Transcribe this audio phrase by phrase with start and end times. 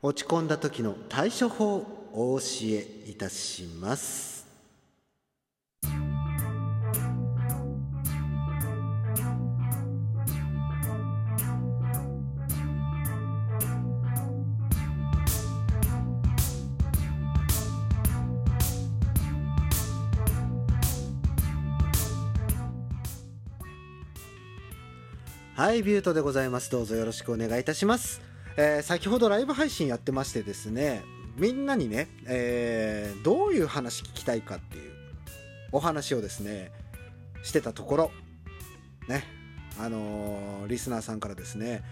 [0.00, 4.46] 落ち込んだ時の対処法をお教えいたします。
[25.56, 26.70] はいビュートでございます。
[26.70, 28.20] どうぞよろしくお願いいたします、
[28.60, 31.04] えー先ほどライブ配信やってましてですね
[31.36, 34.92] みんなにね、えーどういう話聞きたいかっていう
[35.70, 36.72] お話をですね
[37.44, 38.10] してたところ
[39.08, 39.22] ね
[39.80, 41.82] あのーリスナーさんからですね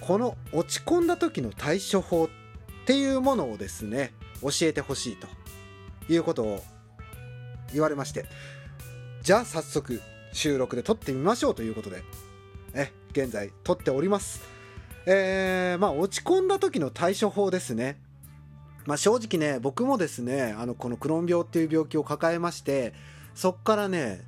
[0.00, 2.28] この落ち込んだ時の対処法っ
[2.86, 5.28] ていうものをですね教えてほしいと
[6.10, 6.64] いうことを
[7.74, 8.24] 言われまして
[9.20, 10.00] じゃあ早速
[10.32, 12.02] 収録で撮ってみましょうということで
[12.72, 14.53] え現在撮っております。
[15.06, 17.98] えー、まあ落ち込んだ時の対処法ですね。
[18.86, 22.92] まあ正直ね僕もですねあのこのクローン病っていう病気を抱えまして
[23.34, 24.22] そっからね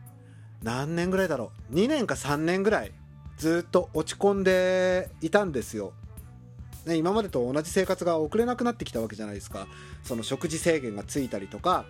[0.62, 1.74] 何年ぐらいだろう。
[1.74, 2.92] 2年か3年ぐらい
[3.36, 5.92] ずっと落ち込んでいたんですよ。
[6.86, 9.66] ね、今までと同じ生活が送れなくなってきたわけじゃないですか。
[10.04, 11.84] その食事制限がついたりとか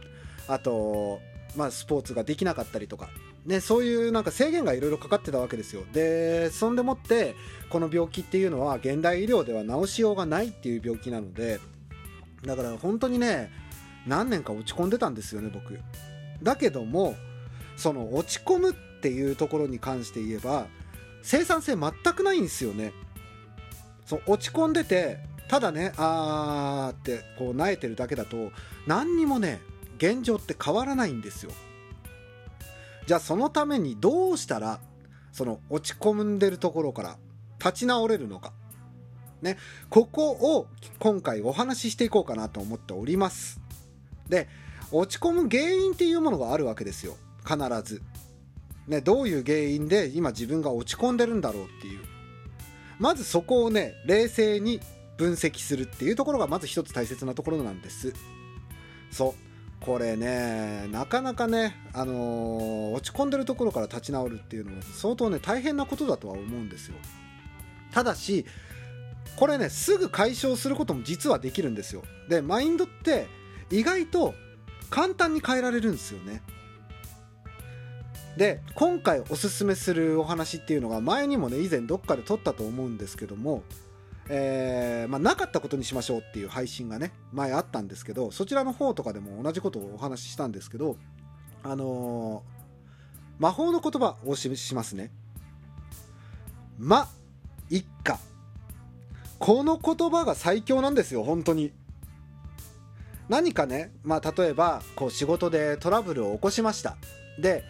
[0.49, 1.21] あと、
[1.57, 3.11] まあ、スポーツができなかったりとか、
[3.47, 5.85] ね、そういうなんか制限がいろいろかかってたわけですよ。
[5.93, 7.37] でそんでもって
[7.71, 11.61] この病気っていうのは現代医療では治しようがないっていう病気なので
[12.45, 13.53] だから本当にね
[14.05, 15.79] 何年か落ち込んでたんですよね僕。
[16.43, 17.15] だけども
[17.77, 20.67] その落ち込むっていうところに関して言えば
[21.23, 22.93] 生産性全くないんですよね。
[24.07, 28.51] そう落ち込んでてただねあーってこう萎えてるだけだと
[28.89, 29.61] 何にもね
[29.99, 31.53] 現状って変わらないんですよ。
[33.07, 34.81] じゃあそのためにどうしたら
[35.33, 37.17] その落ち込んでるところから
[37.59, 38.53] 立ち直れるのか。
[39.43, 39.59] ね。
[39.91, 40.67] ここを
[40.99, 43.61] 今回お話ししていこうかなと思っております。
[44.29, 44.49] で
[44.91, 47.17] 落ち込む原因っていうものがあるわけですよ。
[47.47, 48.03] 必ず。
[48.89, 52.01] ねどういう原因で今自分が落ち込んでるんだろうっていう。
[52.99, 54.81] まずそこをね冷静に
[55.17, 58.15] 分析するっていうところがまず一つ大切なところなんです。
[59.11, 59.46] そう。
[59.81, 66.97] これねなかなかね、あのー落ち込んでるところから立ち直るっていうのは相当ね大変なことだとは思うんですよ。
[67.93, 68.47] ただし
[69.37, 72.03] これねすぐ解消することも実はできるんですよ。
[72.29, 73.27] でマインドって
[73.71, 74.35] 意外と
[74.89, 76.43] 簡単に変えられるんですよね。
[78.37, 83.63] で今回おすすめするお話っていうのが前にもね以前どっかで撮ったと思うんですけども、
[84.29, 90.97] えーまあ、なかったことにしましょうっていう配信がね前あったんですけどそちらの方とかでも同じことをお話ししたんですけど
[91.63, 92.57] あのー
[93.39, 95.11] 魔法の言葉をお示ししますね
[96.79, 97.09] 「ま」
[97.69, 98.19] 一家。
[99.39, 101.73] この言葉が最強なんですよ本当に。
[103.29, 106.97] 何かね、まあ、例えばこう仕事でトラブルを起こしました。
[107.39, 107.65] で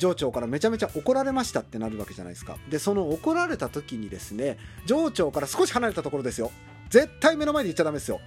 [0.00, 2.56] 上長からめちゃめちゃ怒られましたってなるわけじゃないですか。
[2.68, 6.50] でその怒られた時にですね上長から少し離れたところですよ。
[6.88, 8.18] 絶対目の前で言っちゃダメですよ、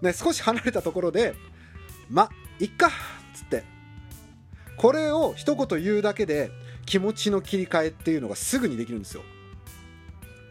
[0.00, 1.34] ね、少し離れたところで
[2.08, 2.30] 「ま
[2.60, 2.90] いっか」っ
[3.34, 3.64] つって。
[4.76, 6.50] これを一言言うだけで
[6.86, 9.22] 気持ちの切り替えっていうのがすぐにできるんですよ。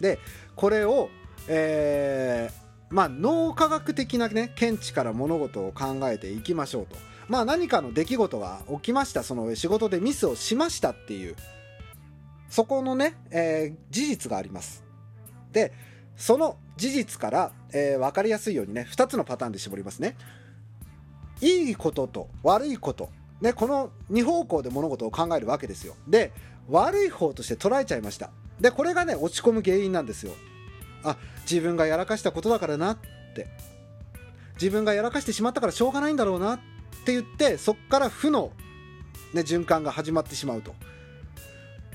[0.02, 0.20] で
[0.56, 1.10] これを
[1.48, 7.09] えーまあ脳科学的なね見地から物事を考えていきましょうと。
[7.30, 9.24] まあ何かの出来事が起きました。
[9.24, 11.36] その仕事でミスをしましたっていう。
[12.50, 14.84] そこのね、えー事実があります。
[15.52, 15.72] で
[16.18, 20.18] その事実から、えー分かりやすいようにね2つのパターンで絞りますね。
[21.42, 23.10] いいことと悪いこと。
[23.42, 25.96] ねこの2方向で物事を考えるわけですよ。
[26.08, 26.34] で
[26.68, 28.32] 悪い方として捉えちゃいました。
[28.60, 30.34] でこれがね落ち込む原因なんですよ。
[31.04, 31.16] あ
[31.50, 32.98] 自分がやらかしたことだからなっ
[33.36, 33.48] て。
[34.56, 36.60] 自分がやらかしてしまったからしょうがないんだろうなっ
[37.10, 38.52] って言ってそっから負の、
[39.34, 40.76] ね、循環が始まってしまうと、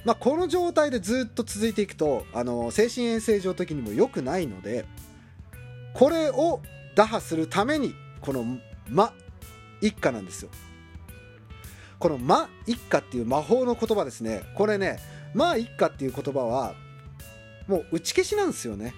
[0.04, 4.84] まあ、この状態でずっと続いていくとあの精神衛生上的にも良くないので
[5.94, 6.60] これを
[6.97, 8.44] 打破するためにこの
[8.91, 9.12] 「魔」
[9.80, 10.50] 一家なんですよ。
[11.98, 14.42] この「魔」一家っていう魔法の言葉ですね。
[14.56, 14.98] これね
[15.34, 16.74] 「魔一家」っていう言葉は
[17.68, 18.94] もう打ち消しなんですよね。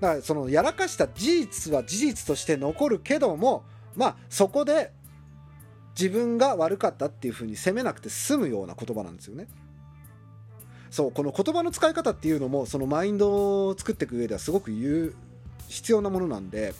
[0.00, 3.64] だからそのやらかした事実は事実として残るけども
[3.96, 4.92] まあそこで
[5.98, 9.48] 自分が悪かったっていうふうに責めなくて済むような言葉なんですよね。
[10.90, 15.14] そうこの言葉の使い方っていうのもそのマインドを作っていく上ではすごく言う
[15.68, 16.74] 必要なものなんで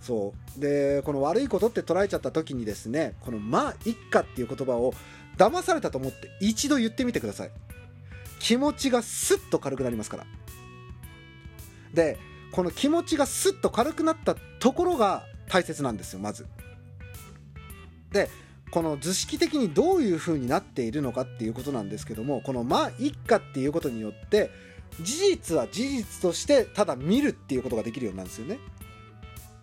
[0.00, 0.60] そう。
[0.60, 4.94] でこの悪いことって捉えちゃった時にですねこの「まあ一家」っていう言葉を
[5.36, 7.50] 騙されたと思って一度言ってみてください。
[8.38, 10.26] 気持ちがスッと軽くなりますから。
[11.94, 12.18] で
[12.52, 16.46] この気持ちがスッと軽くなったところが大切なんですよまず。
[18.10, 18.30] で
[18.70, 24.50] この図式的にどういう風になっているのかっていうことなんですけどもこの「まあ一家」っていうことによって
[25.02, 28.58] 事実は事実としてただ見るっていうことができるようになるんですよね。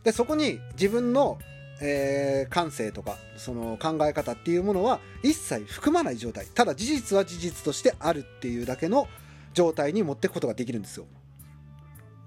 [0.03, 1.39] でそこに自分の、
[1.81, 9.07] えー、感性とかその考え方っていうものは一切含まない状態ただ事実は事実としてあるっていうだけの
[9.55, 11.05] 状態に持っていくことができるんですよ。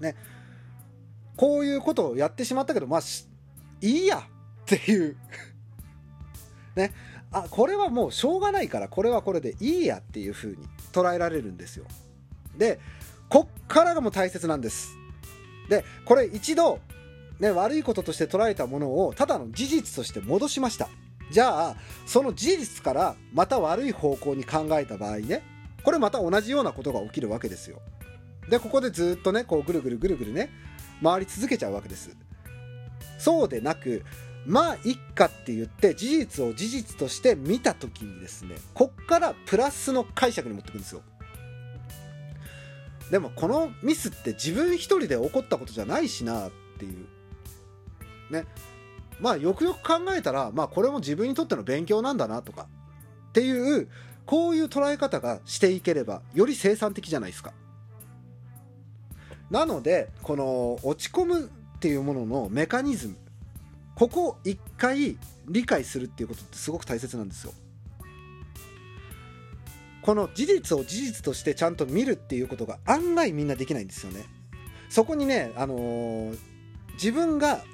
[0.01, 0.17] ね。
[1.37, 3.01] こういうことをやってしまったけどまあ
[3.83, 4.23] いいやっ
[4.65, 5.17] ていう。
[6.75, 6.93] ね、
[7.33, 10.57] あこれはもうしょうがないからこれはこれでいいやっていう風に
[10.93, 11.85] 捉えられるんですよ。
[12.57, 12.81] で
[13.29, 14.93] こっからがもう大切なんです。
[15.69, 16.81] でこれ一度、
[17.41, 20.89] ね、悪いこととして捉えたものをただの事実として戻しました。
[21.31, 21.77] じゃあ
[22.07, 25.43] その事実からまた悪い方向に考えた場合ね
[25.83, 27.81] これまた同じようなことが起きるわけですよ。
[28.49, 30.51] でここでずっとねこうぐるぐるぐるぐるね
[31.03, 32.17] 回り続けちゃうわけです。
[33.23, 34.03] そうでなく
[34.47, 41.03] まあいっかって言って事実を事実として見た時にですねこっからプラスの解釈に持ってくんですよ。
[43.13, 47.07] でもこのミスって自分一人で起こったことじゃないしなっていう。
[48.33, 48.45] ね。
[49.21, 52.67] まあよくよく考えたらまあこれも自分にとっての勉強なんだなとか
[53.29, 53.89] っていう
[54.27, 57.53] こういう捉え方がしていければより生産的じゃないですか。
[59.49, 61.51] なのでこの落ち込む
[61.83, 63.17] っていうもののメカニズム
[63.97, 65.19] ここを一回
[65.49, 67.53] 理解するっていうことってすごく大切なんですよ。
[70.01, 74.27] この事実を事実としてちゃんと見るっていうことが案外みんなできないんですよね。
[74.91, 76.39] そこにね、あのー、
[76.93, 77.65] 自分が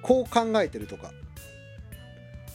[0.00, 1.12] こう考えてるとか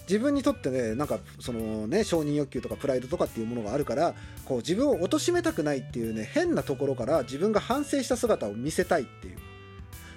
[0.09, 4.15] 自分にとってねなんかそのね承認欲求とかプライドとかっていうものがあるから
[4.45, 9.37] こう自分を貶めたくないっていうね変なところから自分が反省した姿を見せたいっていう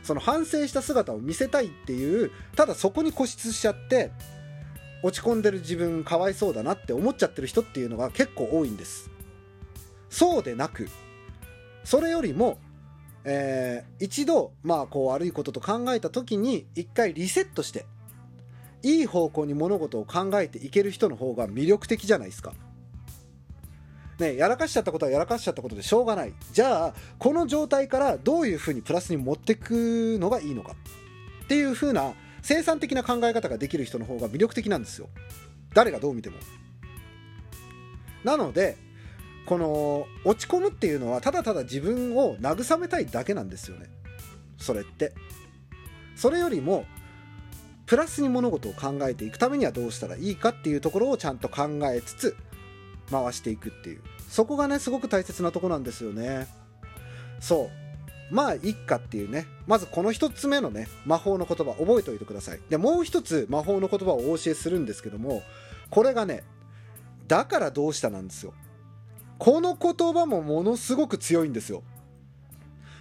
[0.02, 4.11] その反省した姿を見せたいっていうただそこに固執しちゃって
[5.02, 9.11] 落ち込んでる自分かわいそうだなって思っちゃってる人っていうのが結構多いんです。
[10.11, 10.88] そうでなく
[11.85, 12.58] それよりも、
[13.25, 17.87] えー、一度まあこう悪いことと考えた時に一回リセットして
[18.82, 22.53] いい方向に物事を考えていける人の方が魅力的じゃないですか。
[24.20, 26.32] ね、やらかしちゃったことはやらかしちゃったことでしょうがない。
[26.52, 30.72] じゃあこの状態からどういうふうにプラスに持っていくのがいいのか
[31.44, 35.08] っていうふうな生産的な考え方ができる人の方が魅力的なんですよ。
[35.75, 36.37] 誰がどう見ても。
[38.25, 38.76] なので
[39.46, 43.87] この落ち込むっていうのはただただ自分を慰めたいだけなんですよね。
[44.58, 45.12] それって。
[46.14, 46.84] それよりも
[47.87, 52.37] プラスに物事を考えていくためにはどうしたらいいかっていうところをちゃんと考えつつ
[53.11, 54.01] 回していくっていう。
[54.29, 56.47] そこがねすごく大切なとこなんですよね。
[57.41, 57.71] そ
[58.31, 58.35] う。
[58.35, 59.47] まあ一家っていうね。
[59.67, 62.61] まずこの一つ目のね魔法の言葉覚えておいてください。
[62.69, 65.43] でもう一つ魔法の言葉をお教えするんですけども
[65.91, 66.45] これがね
[67.27, 68.55] だからどうしたなんですよ。
[69.39, 71.83] この言葉もものすごく強いんですよ。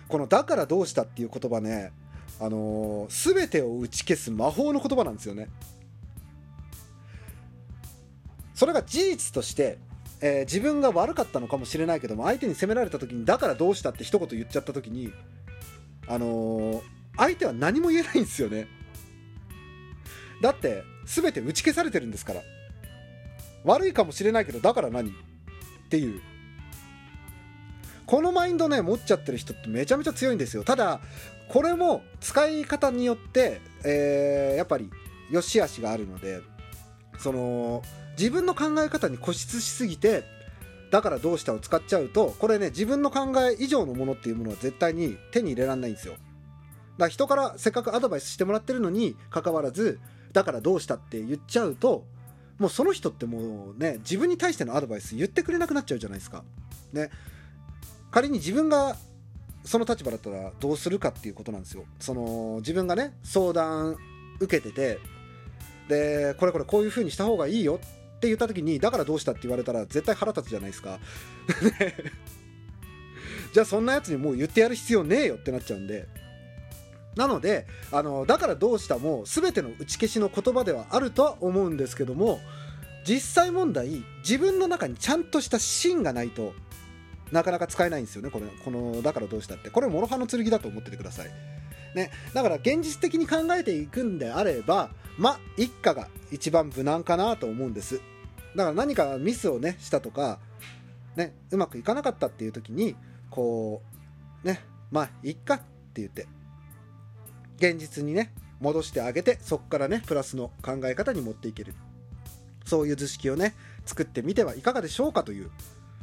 [0.08, 1.92] このだからどうしたっていう言葉ね
[2.40, 5.50] あのー、全てを打ち消す魔法の言葉なんですよね。
[8.56, 9.78] それが事実として
[10.22, 15.14] えー、自分が悪かったのかもしれないけども相手に責められた時にだからどうしたって一言言っちゃった時に
[16.08, 16.82] あのー、
[17.18, 18.68] 相手は何も言えないんですよね。
[20.42, 22.42] だって全て打ち消されてるんですから。
[23.66, 25.10] 悪いかもしれないけどだから何？
[25.10, 25.14] っ
[25.90, 26.22] ていう。
[28.06, 30.64] このマインドね持っちゃってる人ってめちゃめちゃ強いんですよ。
[30.64, 31.02] ただ
[31.50, 34.90] これも使い方によって、えー、やっぱり
[35.30, 36.42] 良し悪しがあるので
[37.20, 37.84] その
[38.20, 40.26] 自分の考え方に固執しすぎて
[40.92, 46.14] だからどうしたを使っちゃうとこれね自分の考え以上のものっていうものは絶対に手に入れられないんですよ。
[46.14, 46.24] だか
[47.06, 50.00] ら人からせっかくアドバイスしてもらってるのにかかわらず
[50.34, 52.06] だからどうしたって言っちゃうと
[52.58, 56.44] もうその人ってもうね自分に対してのアドバイス言ってくれなくなっちゃうじゃないですか。
[56.92, 57.10] ね。
[58.12, 58.98] 仮に自分が
[59.64, 61.86] その立場だったらどうするかっていうことなんですよ。
[62.00, 63.96] その自分がね相談
[64.40, 65.00] 受けてて
[65.88, 67.80] でこれこれこういう風にした方がいいよ
[68.20, 71.00] って言った時にだからどうしたって言われたら絶対腹立つじゃないですか。
[73.54, 76.08] じゃあそんなやつにもう言ってやる必要ねえよってなっちゃうんで。
[77.16, 82.40] なのであのだからどうしたも全ての打ち消しの言葉ではあるとは思うんですけども
[83.06, 86.54] 実際問題自分の中にちゃんとした芯がないと
[87.32, 89.70] なかなか使えないんですよねこれこのだからどうしたって。
[89.70, 91.59] これ諸刃の剣だと思っててください。
[91.96, 98.02] ね、だから現実的に考えていくんであればま一家が一番無難かなと思うんです。
[98.56, 100.40] だから何かミスをねしたとか、
[101.16, 102.96] ね、うまくいかなかったっていう時に
[103.30, 103.82] こ
[104.44, 106.28] うねまあいっかって言って
[107.58, 111.74] 現実にね戻してあげてそこからねプラスの考え方に持っていける。
[112.66, 113.56] そういう図式をね
[113.86, 115.50] 作ってみてはいかがでしょうかという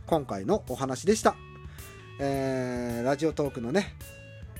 [0.06, 1.36] 今回のお話でした、
[2.18, 3.94] えー、ラジオトークのね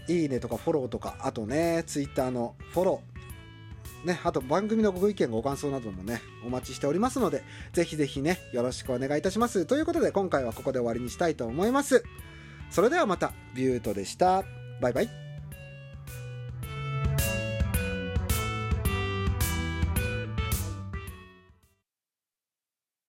[0.09, 3.17] いいねとかフォローとかあとねツイッターのフォロー
[4.05, 9.67] ね、あと番組のご意見ご感想などもねお待ちしておりますのでぜひぜひねよろしくお願いいたします。
[9.67, 12.05] ということで今回はここで終わりにしたいと思います。
[12.71, 14.45] それではまたビュートでした。
[14.81, 15.26] バイバイ。